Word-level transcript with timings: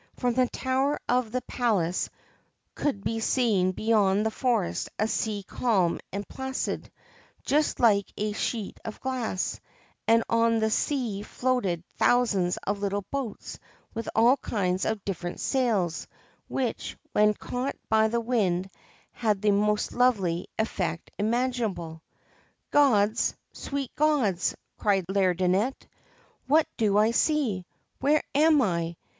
From 0.17 0.33
the 0.33 0.49
tower 0.49 0.99
of 1.07 1.31
the 1.31 1.43
palace 1.43 2.09
could 2.73 3.03
be 3.03 3.19
seen 3.19 3.71
beyond 3.71 4.25
the 4.25 4.31
forest 4.31 4.89
a 4.97 5.07
sea 5.07 5.43
calm 5.43 5.99
and 6.11 6.27
placid, 6.27 6.91
just 7.43 7.79
like 7.79 8.11
a 8.17 8.31
sheet 8.31 8.79
of 8.83 8.99
glass, 8.99 9.59
and 10.07 10.23
on 10.27 10.57
the 10.57 10.71
sea 10.71 11.21
floated 11.21 11.83
thousands 11.99 12.57
of 12.65 12.79
little 12.79 13.03
boats 13.11 13.59
with 13.93 14.09
all 14.15 14.37
kinds 14.37 14.85
of 14.85 15.05
different 15.05 15.39
sails, 15.39 16.07
which, 16.47 16.97
when 17.11 17.35
caught 17.35 17.75
by 17.87 18.07
the 18.07 18.21
wind, 18.21 18.71
had 19.11 19.43
the 19.43 19.51
most 19.51 19.91
lovely 19.93 20.47
effect 20.57 21.11
imaginable. 21.19 22.01
'Gods, 22.71 23.35
sweet 23.53 23.93
gods!' 23.95 24.55
cried 24.79 25.05
Laideronnette, 25.09 25.85
'what 26.47 26.65
do 26.75 26.97
I 26.97 27.11
see? 27.11 27.67
Where 27.99 28.23
am 28.33 28.63
I 28.63 28.95